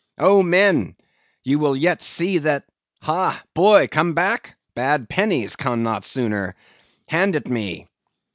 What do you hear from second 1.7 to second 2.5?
yet see